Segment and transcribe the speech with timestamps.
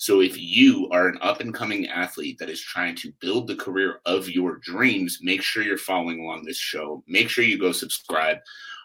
[0.00, 3.56] So if you are an up and coming athlete that is trying to build the
[3.56, 7.02] career of your dreams, make sure you're following along this show.
[7.08, 8.38] Make sure you go subscribe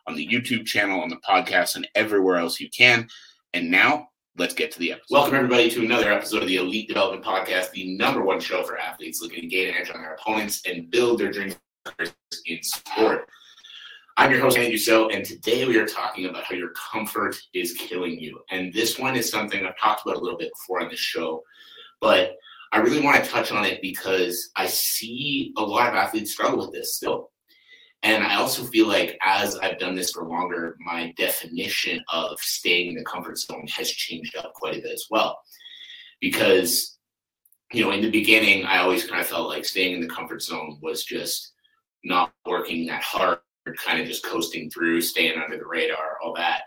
[0.07, 3.07] on the YouTube channel, on the podcast, and everywhere else you can.
[3.53, 4.07] And now
[4.39, 5.13] let's get to the episode.
[5.13, 8.79] Welcome, everybody, to another episode of the Elite Development Podcast, the number one show for
[8.79, 11.55] athletes looking to gain edge on their opponents and build their dreams
[12.47, 13.29] in sport.
[14.15, 17.73] I'm your host, Kenny Dusseault, and today we are talking about how your comfort is
[17.73, 18.39] killing you.
[18.51, 21.41] And this one is something I've talked about a little bit before on the show,
[21.99, 22.35] but
[22.71, 26.59] I really want to touch on it because I see a lot of athletes struggle
[26.59, 27.31] with this still.
[28.03, 32.89] And I also feel like as I've done this for longer, my definition of staying
[32.89, 35.39] in the comfort zone has changed up quite a bit as well.
[36.21, 36.99] Because,
[37.71, 40.43] you know, in the beginning, I always kind of felt like staying in the comfort
[40.43, 41.53] zone was just
[42.03, 43.39] not working that hard
[43.73, 46.61] kind of just coasting through, staying under the radar, all that.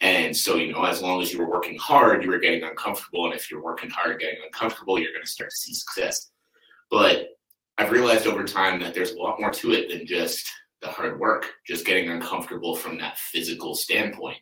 [0.00, 3.26] And so, you know, as long as you were working hard, you were getting uncomfortable.
[3.26, 6.30] And if you're working hard, getting uncomfortable, you're going to start to see success.
[6.90, 7.28] But
[7.76, 10.50] I've realized over time that there's a lot more to it than just
[10.80, 14.38] the hard work, just getting uncomfortable from that physical standpoint.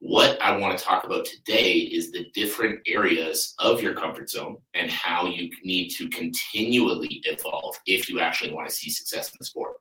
[0.00, 4.56] What I want to talk about today is the different areas of your comfort zone
[4.74, 9.36] and how you need to continually evolve if you actually want to see success in
[9.38, 9.73] the sport.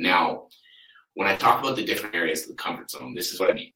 [0.00, 0.46] Now,
[1.12, 3.52] when I talk about the different areas of the comfort zone, this is what I
[3.52, 3.70] mean.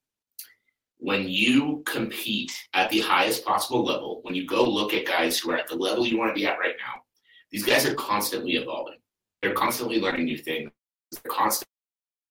[0.97, 5.51] When you compete at the highest possible level, when you go look at guys who
[5.51, 7.03] are at the level you want to be at right now,
[7.51, 8.97] these guys are constantly evolving.
[9.43, 10.71] They're constantly learning new things.
[11.13, 11.67] They're constantly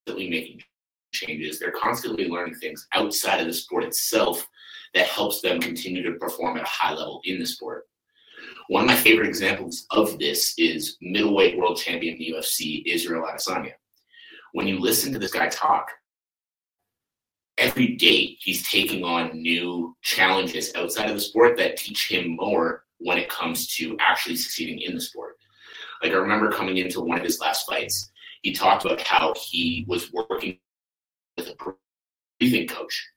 [0.07, 0.63] making
[1.11, 1.59] changes.
[1.59, 4.43] They're constantly learning things outside of the sport itself
[4.95, 7.83] that helps them continue to perform at a high level in the sport.
[8.69, 13.27] One of my favorite examples of this is middleweight world champion in the UFC, Israel
[13.31, 13.73] Adesanya
[14.53, 15.91] when you listen to this guy talk,
[17.57, 22.85] every day he's taking on new challenges outside of the sport that teach him more
[22.99, 25.37] when it comes to actually succeeding in the sport.
[26.01, 28.11] Like I remember coming into one of his last fights,
[28.41, 30.57] he talked about how he was working
[31.37, 31.75] with a
[32.39, 33.09] breathing coach.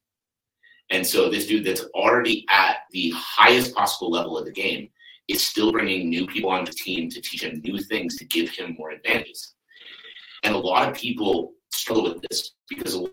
[0.91, 4.89] And so this dude that's already at the highest possible level of the game
[5.29, 8.51] is still bringing new people on the team to teach him new things to give
[8.51, 9.55] him more advantages.
[10.47, 13.07] And a lot of people struggle with this because a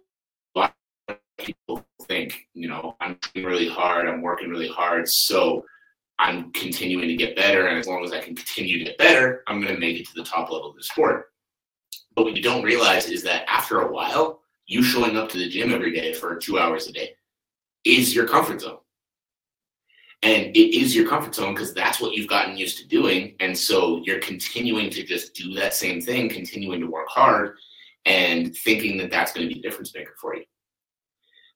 [0.56, 0.76] lot
[1.08, 5.66] of people think, you know, I'm working really hard, I'm working really hard, so
[6.20, 7.66] I'm continuing to get better.
[7.66, 10.08] And as long as I can continue to get better, I'm going to make it
[10.10, 11.32] to the top level of the sport.
[12.16, 15.50] But what you don't realize is that after a while, you showing up to the
[15.50, 17.16] gym every day for two hours a day
[17.84, 18.78] is your comfort zone.
[20.24, 23.36] And it is your comfort zone because that's what you've gotten used to doing.
[23.42, 27.58] And so you're continuing to just do that same thing, continuing to work hard
[28.06, 30.46] and thinking that that's going to be a difference maker for you.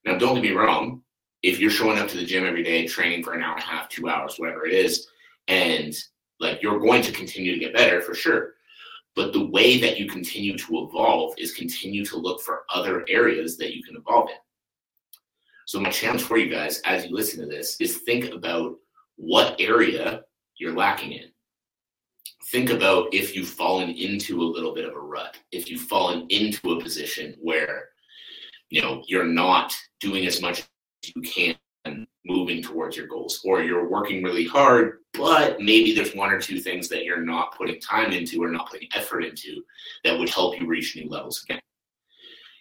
[0.04, 1.02] Now, don't get me wrong.
[1.42, 3.66] If you're showing up to the gym every day, training for an hour and a
[3.66, 5.08] half, two hours, whatever it is,
[5.46, 5.94] and
[6.38, 8.54] like you're going to continue to get better for sure.
[9.16, 13.56] But the way that you continue to evolve is continue to look for other areas
[13.56, 14.36] that you can evolve in.
[15.68, 18.76] So my challenge for you guys as you listen to this is think about
[19.16, 20.22] what area
[20.56, 21.26] you're lacking in.
[22.46, 26.26] Think about if you've fallen into a little bit of a rut, if you've fallen
[26.30, 27.90] into a position where
[28.70, 31.54] you know you're not doing as much as you can
[32.24, 36.60] moving towards your goals or you're working really hard but maybe there's one or two
[36.60, 39.62] things that you're not putting time into or not putting effort into
[40.04, 41.60] that would help you reach new levels again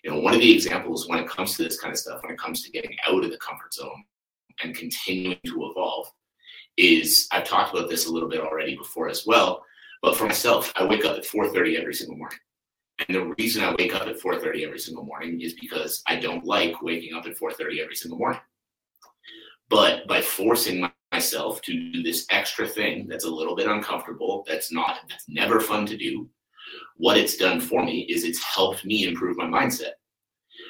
[0.04, 2.32] you know, one of the examples when it comes to this kind of stuff, when
[2.32, 4.04] it comes to getting out of the comfort zone
[4.64, 6.08] and continuing to evolve,
[6.78, 9.64] is I've talked about this a little bit already before as well.
[10.02, 12.40] But for myself, I wake up at 4:30 every single morning.
[13.08, 16.46] And the reason I wake up at 4:30 every single morning is because I don't
[16.46, 18.42] like waking up at 4:30 every single morning.
[19.70, 24.72] But by forcing myself to do this extra thing that's a little bit uncomfortable, that's
[24.72, 26.30] not that's never fun to do,
[26.98, 29.92] what it's done for me is it's helped me improve my mindset.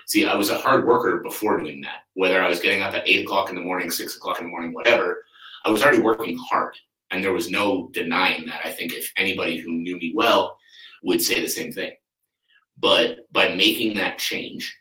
[0.07, 2.03] See, I was a hard worker before doing that.
[2.13, 4.51] Whether I was getting up at eight o'clock in the morning, six o'clock in the
[4.51, 5.23] morning, whatever,
[5.65, 6.75] I was already working hard.
[7.11, 8.65] And there was no denying that.
[8.65, 10.57] I think if anybody who knew me well
[11.03, 11.91] would say the same thing.
[12.77, 14.77] But by making that change,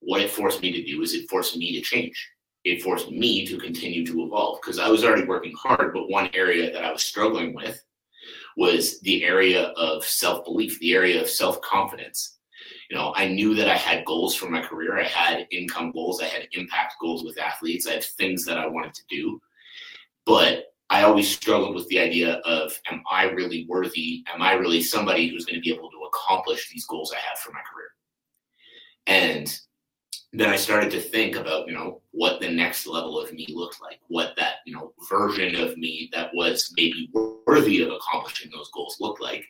[0.00, 2.30] what it forced me to do is it forced me to change.
[2.64, 6.30] It forced me to continue to evolve because I was already working hard, but one
[6.34, 7.82] area that I was struggling with
[8.56, 12.38] was the area of self belief, the area of self confidence.
[12.90, 14.98] You know, I knew that I had goals for my career.
[14.98, 16.22] I had income goals.
[16.22, 17.86] I had impact goals with athletes.
[17.86, 19.40] I had things that I wanted to do.
[20.24, 24.24] But I always struggled with the idea of, am I really worthy?
[24.32, 27.38] Am I really somebody who's going to be able to accomplish these goals I have
[27.38, 27.88] for my career?
[29.06, 29.60] And
[30.40, 33.80] then I started to think about, you know, what the next level of me looked
[33.80, 37.10] like, what that, you know, version of me that was maybe
[37.46, 39.46] worthy of accomplishing those goals looked like.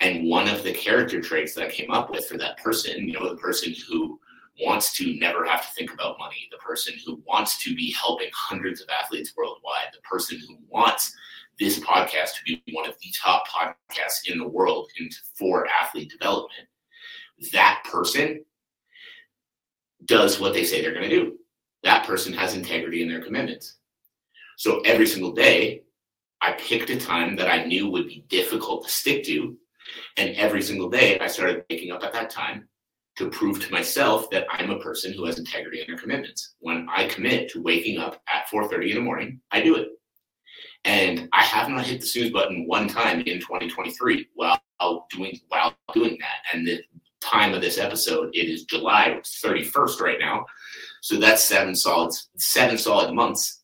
[0.00, 3.12] And one of the character traits that I came up with for that person, you
[3.12, 4.18] know, the person who
[4.64, 8.30] wants to never have to think about money, the person who wants to be helping
[8.32, 11.14] hundreds of athletes worldwide, the person who wants
[11.58, 14.90] this podcast to be one of the top podcasts in the world
[15.34, 16.68] for athlete development,
[17.52, 18.44] that person
[20.08, 21.38] does what they say they're going to do.
[21.84, 23.76] That person has integrity in their commitments.
[24.56, 25.82] So every single day,
[26.40, 29.56] I picked a time that I knew would be difficult to stick to.
[30.16, 32.68] And every single day, I started waking up at that time
[33.16, 36.54] to prove to myself that I'm a person who has integrity in their commitments.
[36.60, 39.88] When I commit to waking up at 4:30 in the morning, I do it.
[40.84, 44.60] And I have not hit the snooze button one time in 2023 while
[45.10, 46.54] doing while doing that.
[46.54, 46.82] And the
[47.20, 50.46] time of this episode, it is July 31st right now.
[51.02, 53.62] So that's seven solid seven solid months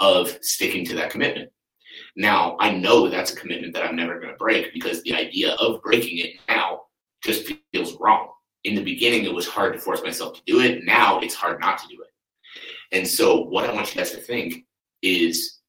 [0.00, 1.50] of sticking to that commitment.
[2.16, 5.54] Now I know that's a commitment that I'm never going to break because the idea
[5.54, 6.82] of breaking it now
[7.22, 8.28] just feels wrong.
[8.64, 10.84] In the beginning, it was hard to force myself to do it.
[10.84, 12.08] Now it's hard not to do it.
[12.96, 14.66] And so, what I want you guys to think
[15.02, 15.60] is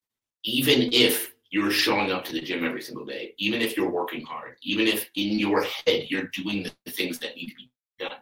[0.43, 4.25] even if you're showing up to the gym every single day, even if you're working
[4.25, 7.69] hard, even if in your head you're doing the things that need to be
[7.99, 8.17] done,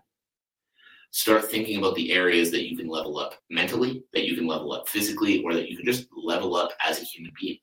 [1.12, 4.74] start thinking about the areas that you can level up mentally, that you can level
[4.74, 7.58] up physically, or that you can just level up as a human being.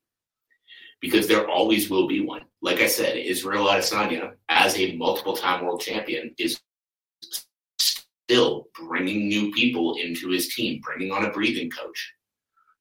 [1.03, 2.47] Because there always will be one.
[2.63, 6.59] Like I said, Israel Adesanya, as a multiple time world champion, is
[7.79, 12.15] still bringing new people into his team, bringing on a breathing coach,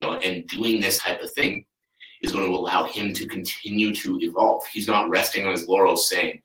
[0.02, 1.66] you know, and doing this type of thing
[2.22, 4.66] is going to allow him to continue to evolve.
[4.68, 6.42] He's not resting on his laurels saying,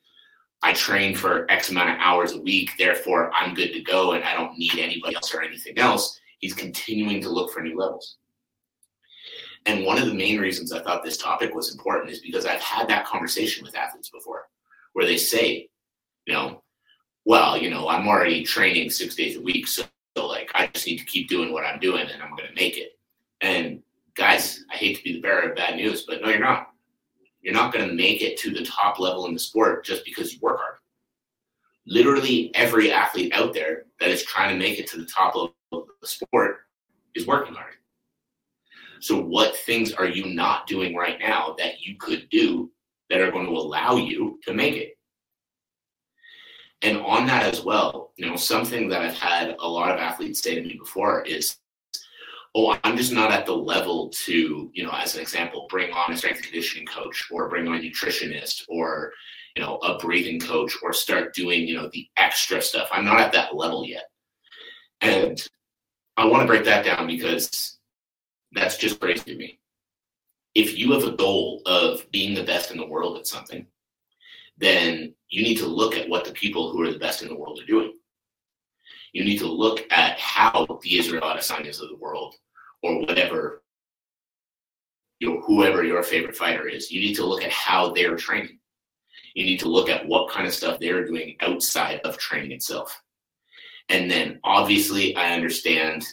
[0.62, 4.22] I train for X amount of hours a week, therefore I'm good to go and
[4.22, 6.20] I don't need anybody else or anything else.
[6.38, 8.16] He's continuing to look for new levels.
[9.66, 12.60] And one of the main reasons I thought this topic was important is because I've
[12.60, 14.48] had that conversation with athletes before
[14.92, 15.68] where they say,
[16.26, 16.62] you know,
[17.24, 19.66] well, you know, I'm already training six days a week.
[19.68, 19.84] So,
[20.16, 22.54] so like, I just need to keep doing what I'm doing and I'm going to
[22.54, 22.98] make it.
[23.40, 23.82] And
[24.16, 26.68] guys, I hate to be the bearer of bad news, but no, you're not.
[27.40, 30.32] You're not going to make it to the top level in the sport just because
[30.32, 30.76] you work hard.
[31.86, 35.54] Literally every athlete out there that is trying to make it to the top level
[35.72, 36.58] of the sport
[37.14, 37.74] is working hard.
[39.00, 42.70] So, what things are you not doing right now that you could do
[43.10, 44.96] that are going to allow you to make it?
[46.82, 50.40] And on that as well, you know, something that I've had a lot of athletes
[50.40, 51.56] say to me before is
[52.54, 56.12] oh, I'm just not at the level to, you know, as an example, bring on
[56.12, 59.12] a strength and conditioning coach or bring on a nutritionist or,
[59.56, 62.88] you know, a breathing coach or start doing, you know, the extra stuff.
[62.92, 64.04] I'm not at that level yet.
[65.00, 65.42] And
[66.16, 67.78] I want to break that down because
[68.52, 69.58] that's just crazy to me.
[70.54, 73.66] If you have a goal of being the best in the world at something,
[74.58, 77.34] then you need to look at what the people who are the best in the
[77.34, 77.94] world are doing
[79.12, 82.34] you need to look at how the Israel Adesanyas of the world
[82.82, 83.62] or whatever,
[85.20, 88.58] you know, whoever your favorite fighter is, you need to look at how they're training.
[89.34, 93.00] You need to look at what kind of stuff they're doing outside of training itself.
[93.88, 96.04] And then obviously, I understand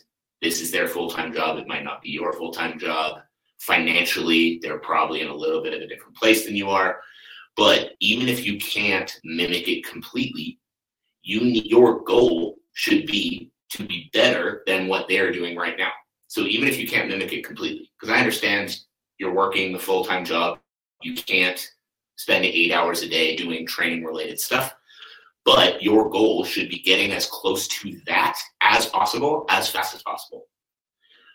[0.42, 1.58] this is their full time job.
[1.58, 3.22] It might not be your full time job.
[3.60, 7.02] Financially, they're probably in a little bit of a different place than you are.
[7.58, 10.60] But even if you can't mimic it completely,
[11.24, 15.92] you your goal should be to be better than what they're doing right now.
[16.30, 18.78] So even if you can't mimic it completely, because I understand
[19.18, 20.60] you're working the full time job,
[21.02, 21.68] you can't
[22.18, 24.76] spend eight hours a day doing training related stuff,
[25.44, 30.04] but your goal should be getting as close to that as possible, as fast as
[30.04, 30.46] possible.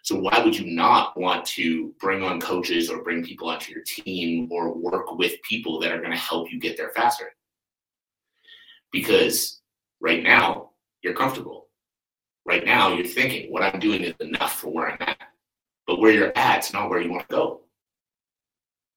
[0.05, 3.83] So why would you not want to bring on coaches or bring people onto your
[3.83, 7.33] team or work with people that are going to help you get there faster?
[8.93, 9.61] Because
[10.01, 10.71] right now,
[11.03, 11.64] you're comfortable.
[12.47, 15.19] Right now, you're thinking, what I'm doing is enough for where I'm at.
[15.87, 17.61] But where you're at is not where you want to go.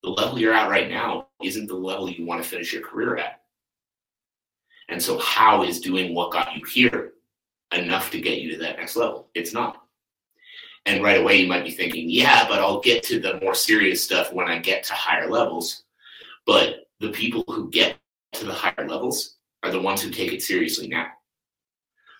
[0.03, 3.17] The level you're at right now isn't the level you want to finish your career
[3.17, 3.41] at.
[4.89, 7.13] And so, how is doing what got you here
[7.73, 9.29] enough to get you to that next level?
[9.33, 9.83] It's not.
[10.85, 14.01] And right away, you might be thinking, yeah, but I'll get to the more serious
[14.01, 15.83] stuff when I get to higher levels.
[16.45, 17.97] But the people who get
[18.33, 21.07] to the higher levels are the ones who take it seriously now.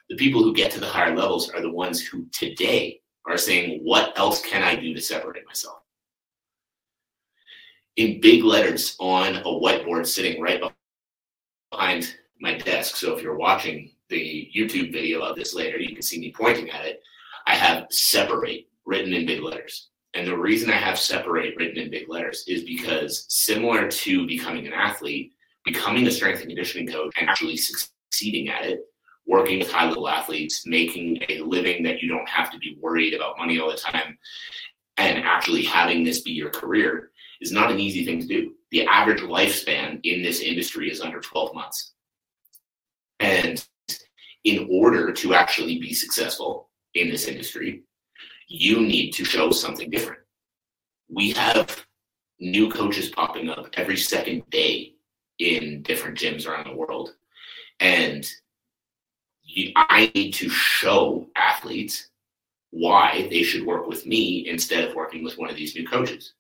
[0.10, 3.82] The people who get to the higher levels are the ones who today are saying,
[3.84, 5.80] What else can I do to separate myself?
[7.98, 10.62] In big letters on a whiteboard sitting right
[11.72, 12.96] behind my desk.
[12.96, 16.70] So if you're watching the YouTube video of this later, you can see me pointing
[16.70, 17.02] at it.
[17.48, 19.90] I have separate written in big letters.
[20.14, 24.66] And the reason I have separate written in big letters is because similar to becoming
[24.68, 25.34] an athlete,
[25.66, 28.82] becoming a strength and conditioning coach and actually succeeding at it,
[29.28, 33.14] working with high level athletes, making a living that you don't have to be worried
[33.14, 34.18] about money all the time,
[34.98, 38.54] and actually having this be your career is not an easy thing to do.
[38.72, 41.94] The average lifespan in this industry is under 12 months.
[43.20, 43.64] And
[44.44, 47.84] in order to actually be successful in this industry,
[48.48, 50.22] you need to show something different.
[51.10, 51.86] We have
[52.40, 54.94] new coaches popping up every second day
[55.40, 57.14] in different gyms around the world.
[57.80, 58.28] And
[59.76, 62.10] I need to show athletes
[62.72, 66.34] why they should work with me instead of working with one of these new coaches.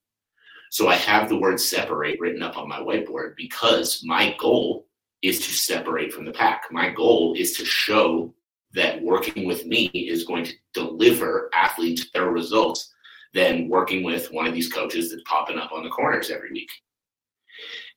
[0.70, 4.86] So I have the word separate written up on my whiteboard because my goal
[5.22, 6.64] is to separate from the pack.
[6.72, 8.34] My goal is to show
[8.74, 12.94] that working with me is going to deliver athletes better results
[13.34, 16.70] than working with one of these coaches that's popping up on the corners every week.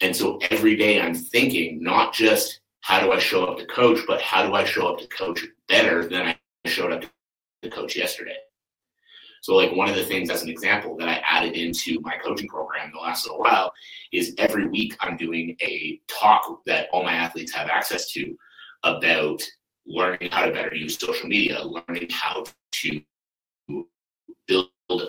[0.00, 4.00] And so every day I'm thinking not just how do I show up to coach,
[4.06, 7.02] but how do I show up to coach better than I showed up
[7.62, 8.36] to coach yesterday.
[9.42, 12.48] So, like one of the things, as an example, that I added into my coaching
[12.48, 13.72] program the last little while
[14.12, 18.36] is every week I'm doing a talk that all my athletes have access to
[18.82, 19.42] about
[19.86, 23.00] learning how to better use social media, learning how to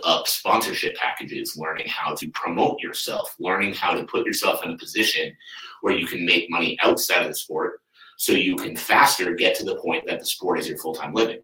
[0.03, 4.77] up sponsorship packages, learning how to promote yourself, learning how to put yourself in a
[4.77, 5.35] position
[5.81, 7.81] where you can make money outside of the sport
[8.17, 11.13] so you can faster get to the point that the sport is your full time
[11.13, 11.41] living.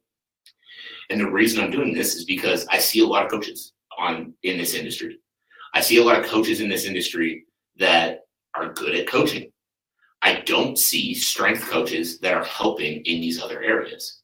[1.09, 4.33] And the reason I'm doing this is because I see a lot of coaches on
[4.43, 5.17] in this industry.
[5.73, 7.45] I see a lot of coaches in this industry
[7.77, 8.21] that
[8.53, 9.51] are good at coaching.
[10.21, 14.16] I don't see strength coaches that are helping in these other areas.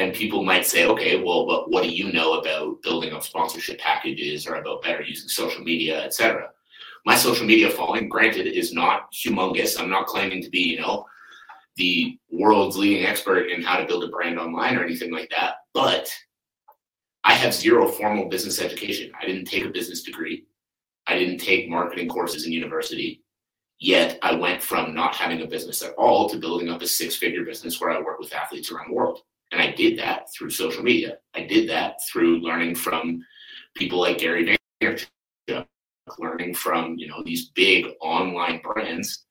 [0.00, 3.78] And people might say, okay, well, but what do you know about building up sponsorship
[3.78, 6.48] packages or about better using social media, etc.?
[7.04, 9.78] My social media following, granted, is not humongous.
[9.78, 11.04] I'm not claiming to be, you know,
[11.76, 15.56] the world's leading expert in how to build a brand online or anything like that.
[15.74, 16.10] But
[17.24, 19.12] I have zero formal business education.
[19.20, 20.46] I didn't take a business degree.
[21.08, 23.22] I didn't take marketing courses in university.
[23.78, 27.16] Yet I went from not having a business at all to building up a six
[27.16, 29.20] figure business where I work with athletes around the world.
[29.52, 31.18] And I did that through social media.
[31.34, 33.24] I did that through learning from
[33.74, 35.66] people like Gary Vaynerchuk,
[36.18, 39.24] learning from, you know, these big online brands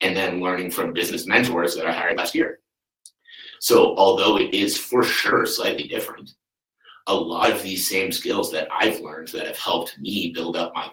[0.00, 2.60] and then learning from business mentors that I hired last year.
[3.60, 6.30] So, although it is for sure slightly different,
[7.08, 10.72] a lot of these same skills that I've learned that have helped me build up
[10.74, 10.88] my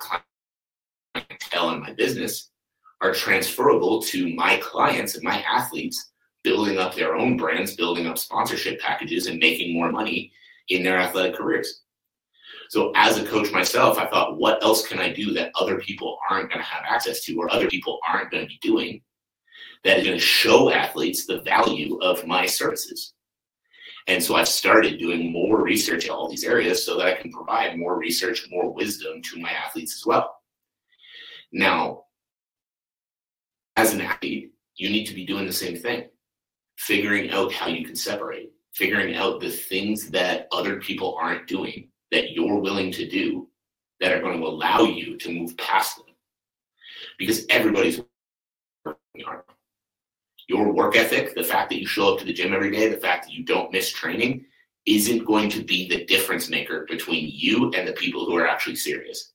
[1.13, 2.49] clientele and my business
[3.01, 6.13] are transferable to my clients and my athletes
[6.45, 10.31] building up their own brands, building up sponsorship packages, and making more money
[10.69, 11.81] in their athletic careers.
[12.69, 16.17] So, as a coach myself, I thought, what else can I do that other people
[16.29, 19.01] aren't going to have access to or other people aren't going to be doing
[19.83, 23.13] that is going to show athletes the value of my services?
[24.07, 27.31] And so I've started doing more research in all these areas so that I can
[27.31, 30.35] provide more research, more wisdom to my athletes as well.
[31.51, 32.03] Now,
[33.75, 36.09] as an athlete, you need to be doing the same thing,
[36.77, 41.89] figuring out how you can separate, figuring out the things that other people aren't doing
[42.11, 43.47] that you're willing to do
[43.99, 46.05] that are going to allow you to move past them.
[47.17, 48.01] Because everybody's
[48.83, 49.41] working hard.
[50.47, 52.97] Your work ethic, the fact that you show up to the gym every day, the
[52.97, 54.45] fact that you don't miss training,
[54.85, 58.75] isn't going to be the difference maker between you and the people who are actually
[58.75, 59.31] serious.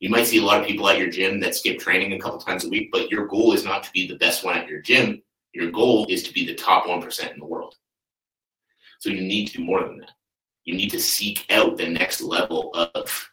[0.00, 2.38] You might see a lot of people at your gym that skip training a couple
[2.38, 4.80] times a week, but your goal is not to be the best one at your
[4.80, 5.22] gym.
[5.52, 7.74] Your goal is to be the top 1% in the world.
[8.98, 10.10] So you need to do more than that
[10.64, 13.30] you need to seek out the next level of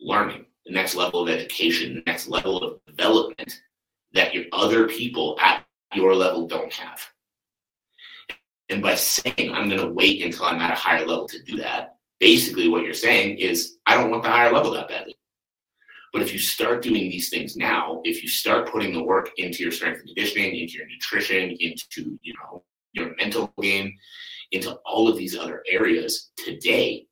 [0.00, 3.62] learning, the next level of education, the next level of development
[4.12, 7.00] that your other people at your level don't have.
[8.68, 11.56] And by saying, I'm going to wait until I'm at a higher level to do
[11.58, 15.16] that, basically what you're saying is, I don't want the higher level that badly.
[16.16, 19.62] But if you start doing these things now, if you start putting the work into
[19.62, 23.92] your strength and conditioning, into your nutrition, into you know your mental game,
[24.50, 27.06] into all of these other areas today,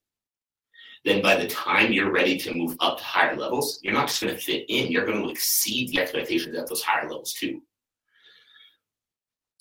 [1.05, 4.23] then by the time you're ready to move up to higher levels, you're not just
[4.23, 7.61] going to fit in, you're going to exceed the expectations at those higher levels too.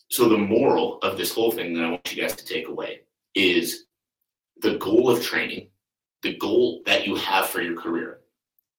[0.10, 3.02] So, the moral of this whole thing that I want you guys to take away
[3.36, 3.88] is
[4.62, 5.68] the goal of training,
[6.22, 8.22] the goal that you have for your career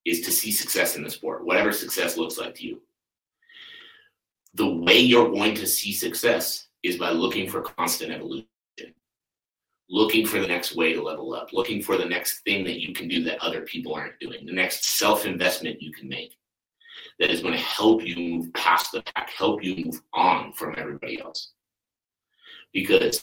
[0.05, 2.83] is to see success in the sport, whatever success looks like to you.
[4.55, 8.47] The way you're going to see success is by looking for constant evolution
[9.89, 12.93] looking for the next way to level up, looking for the next thing that you
[12.93, 16.35] can do that other people aren't doing, the next self investment you can make
[17.19, 20.75] that is going to help you move past the pack, help you move on from
[20.77, 21.53] everybody else.
[22.73, 23.21] Because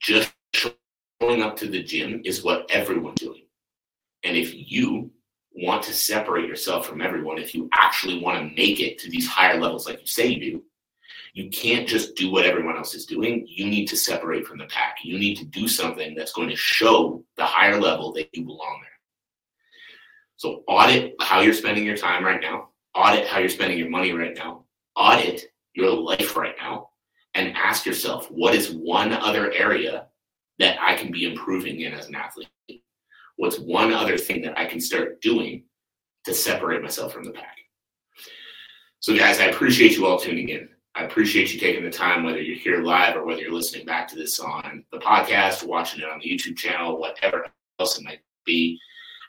[0.00, 3.46] just showing up to the gym is what everyone's doing.
[4.22, 5.10] And if you
[5.54, 9.26] want to separate yourself from everyone, if you actually want to make it to these
[9.26, 10.64] higher levels like you say you do,
[11.34, 13.46] you can't just do what everyone else is doing.
[13.48, 14.96] You need to separate from the pack.
[15.02, 18.80] You need to do something that's going to show the higher level that you belong
[18.82, 18.90] there.
[20.36, 22.68] So audit how you're spending your time right now.
[22.94, 24.64] Audit how you're spending your money right now.
[24.94, 25.44] Audit
[25.74, 26.90] your life right now
[27.34, 30.08] and ask yourself, what is one other area
[30.58, 32.48] that I can be improving in as an athlete?
[33.42, 35.64] What's one other thing that I can start doing
[36.26, 37.56] to separate myself from the pack?
[39.00, 40.68] So, guys, I appreciate you all tuning in.
[40.94, 44.06] I appreciate you taking the time, whether you're here live or whether you're listening back
[44.10, 47.48] to this on the podcast, watching it on the YouTube channel, whatever
[47.80, 48.78] else it might be.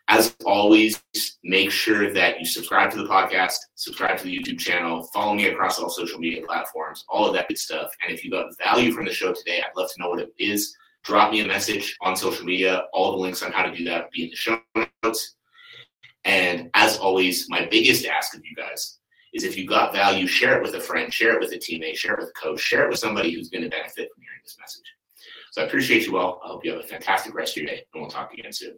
[0.10, 1.02] As always,
[1.44, 5.48] make sure that you subscribe to the podcast, subscribe to the YouTube channel, follow me
[5.48, 7.90] across all social media platforms, all of that good stuff.
[8.06, 10.32] And if you got value from the show today, I'd love to know what it
[10.38, 10.78] is.
[11.04, 12.86] Drop me a message on social media.
[12.94, 14.60] All the links on how to do that will be in the show
[15.04, 15.36] notes.
[16.24, 19.00] And as always, my biggest ask of you guys
[19.34, 21.96] is if you got value, share it with a friend, share it with a teammate,
[21.96, 24.40] share it with a coach, share it with somebody who's going to benefit from hearing
[24.44, 24.86] this message.
[25.52, 26.40] So I appreciate you all.
[26.44, 28.78] I hope you have a fantastic rest of your day, and we'll talk again soon.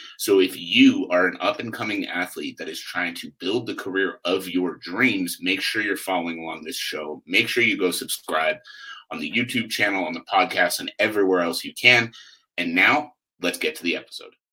[0.21, 3.73] So if you are an up and coming athlete that is trying to build the
[3.73, 7.23] career of your dreams, make sure you're following along this show.
[7.25, 8.57] Make sure you go subscribe
[9.09, 12.11] on the YouTube channel, on the podcast, and everywhere else you can.
[12.59, 14.35] And now let's get to the episode.